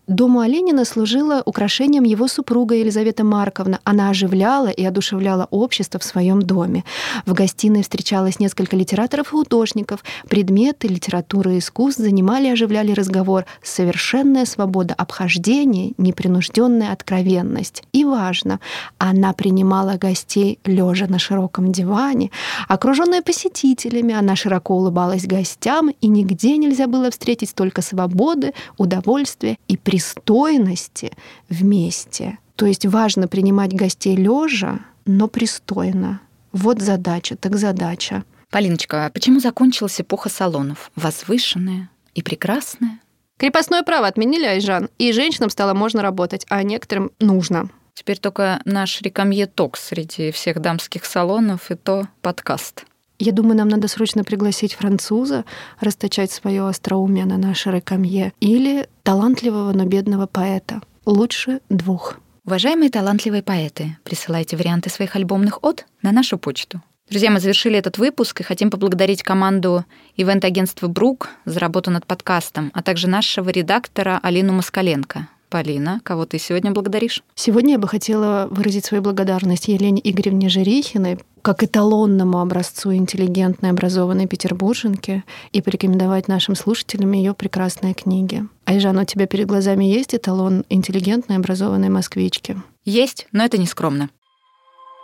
Дому 0.08 0.40
Оленина 0.40 0.86
служила 0.86 1.44
украшением 1.46 2.06
его 2.06 2.30
супруга 2.30 2.76
Елизавета 2.76 3.26
Марковна. 3.26 3.82
Она 3.84 4.10
оживляла 4.10 4.70
и 4.70 4.82
одушевляла 4.86 5.50
общество 5.52 6.00
в 6.00 6.04
своем 6.06 6.42
доме. 6.42 6.86
В 7.26 7.34
гостиной 7.34 7.82
встречалось 7.84 8.40
несколько 8.40 8.78
литераторов 8.78 9.28
и 9.28 9.32
художников. 9.32 10.06
Предметы 10.30 10.88
литературы 10.88 11.56
и 11.56 11.60
искусств 11.60 12.00
занимали 12.00 12.48
и 12.48 12.52
оживляли 12.52 12.94
разговор. 12.94 13.44
Совершенная 13.62 14.46
свобода 14.46 14.94
обхождения, 14.94 15.92
непринужденная 15.98 16.94
откровенность. 16.94 17.84
И 17.92 18.06
важно, 18.06 18.62
она 19.00 19.34
принимала 19.34 19.98
гостей 19.98 20.60
лежа 20.64 21.08
на 21.08 21.20
широком 21.20 21.74
диване. 21.74 22.32
Окруженная 22.70 23.22
посетителями, 23.22 24.14
она 24.14 24.38
широко 24.38 24.74
улыбалась 24.74 25.28
гостям, 25.28 25.90
и 26.00 26.08
нигде 26.08 26.56
нельзя 26.56 26.88
было 26.88 27.12
встретить 27.12 27.50
столько 27.50 27.82
свободы, 27.82 28.54
удовольствия 28.78 29.58
и 29.68 29.76
приятности 29.76 29.97
пристойности 29.98 31.12
вместе. 31.50 32.38
То 32.56 32.68
есть 32.68 32.86
важно 32.86 33.28
принимать 33.28 33.74
гостей 33.74 34.16
лежа, 34.16 34.80
но 35.06 35.28
пристойно. 35.28 36.22
Вот 36.52 36.82
задача, 36.82 37.36
так 37.36 37.56
задача. 37.56 38.24
Полиночка, 38.52 39.08
а 39.08 39.10
почему 39.10 39.40
закончилась 39.40 40.00
эпоха 40.00 40.30
салонов? 40.30 40.92
Возвышенная 40.96 41.90
и 42.14 42.22
прекрасная? 42.22 43.00
Крепостное 43.38 43.82
право 43.82 44.06
отменили, 44.06 44.46
Айжан, 44.46 44.90
и 45.00 45.12
женщинам 45.12 45.50
стало 45.50 45.74
можно 45.74 46.04
работать, 46.04 46.46
а 46.48 46.62
некоторым 46.62 47.12
нужно. 47.20 47.70
Теперь 47.96 48.20
только 48.20 48.62
наш 48.66 49.02
рекамье 49.02 49.48
ток 49.48 49.78
среди 49.78 50.32
всех 50.32 50.62
дамских 50.62 51.06
салонов, 51.06 51.72
и 51.72 51.76
то 51.76 52.08
подкаст. 52.22 52.86
Я 53.20 53.32
думаю, 53.32 53.58
нам 53.58 53.68
надо 53.68 53.88
срочно 53.88 54.24
пригласить 54.24 54.76
француза, 54.76 55.44
расточать 55.80 56.32
свое 56.32 56.68
остроумие 56.68 57.26
на 57.26 57.38
наше 57.38 57.72
рекамье, 57.72 58.32
или 58.40 58.88
талантливого, 59.02 59.74
но 59.74 59.86
бедного 59.86 60.28
поэта. 60.28 60.82
Лучше 61.06 61.62
двух. 61.70 62.20
Уважаемые 62.46 62.92
талантливые 62.92 63.42
поэты, 63.42 63.98
присылайте 64.04 64.56
варианты 64.56 64.90
своих 64.90 65.16
альбомных 65.16 65.64
от 65.64 65.86
на 66.04 66.12
нашу 66.12 66.38
почту. 66.38 66.82
Друзья, 67.10 67.32
мы 67.32 67.40
завершили 67.40 67.78
этот 67.78 67.98
выпуск 67.98 68.42
и 68.42 68.44
хотим 68.44 68.70
поблагодарить 68.70 69.24
команду 69.24 69.86
ивент-агентства 70.16 70.88
«Брук» 70.88 71.30
за 71.46 71.60
работу 71.60 71.90
над 71.90 72.06
подкастом, 72.06 72.70
а 72.74 72.84
также 72.84 73.08
нашего 73.08 73.50
редактора 73.50 74.20
Алину 74.22 74.54
Москаленко. 74.54 75.28
Полина, 75.50 76.02
кого 76.04 76.26
ты 76.26 76.38
сегодня 76.38 76.72
благодаришь? 76.72 77.24
Сегодня 77.34 77.74
я 77.74 77.80
бы 77.80 77.88
хотела 77.88 78.48
выразить 78.52 78.84
свою 78.84 79.02
благодарность 79.02 79.70
Елене 79.70 80.02
Игоревне 80.04 80.50
Жерихиной, 80.50 81.20
как 81.48 81.64
эталонному 81.64 82.42
образцу 82.42 82.94
интеллигентной, 82.94 83.70
образованной 83.70 84.28
петербурженки 84.28 85.24
и 85.54 85.62
порекомендовать 85.62 86.28
нашим 86.28 86.56
слушателям 86.56 87.14
ее 87.14 87.34
прекрасные 87.34 87.94
книги. 87.94 88.44
Айжан, 88.66 88.98
у 88.98 89.06
тебя 89.06 89.28
перед 89.28 89.48
глазами 89.48 89.86
есть 89.86 90.14
эталон 90.14 90.66
интеллигентной, 90.68 91.38
образованной 91.38 91.88
москвички? 91.88 92.58
Есть, 92.84 93.28
но 93.32 93.46
это 93.46 93.58
не 93.58 93.66
скромно. 93.66 94.10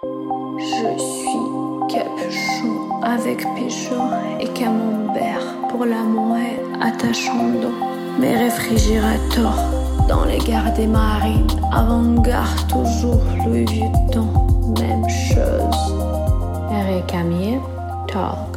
Je 0.03 0.97
suis 0.99 1.39
capuchon 1.89 3.01
avec 3.01 3.39
pêcheur 3.55 4.11
et 4.41 4.49
camembert 4.53 5.69
pour 5.69 5.85
l'amour 5.85 6.35
attachando 6.81 7.69
mes 8.19 8.35
réfrigérateurs 8.35 9.63
dans 10.09 10.25
les 10.25 10.39
gares 10.39 10.73
des 10.73 10.87
marines, 10.87 11.47
avant-garde 11.71 12.67
toujours 12.67 13.23
Louis 13.45 13.63
Vuitton, 13.63 14.27
même 14.77 15.07
chose. 15.07 16.12
Erika 16.73 17.23
Mir, 17.23 17.61
tall. 18.07 18.52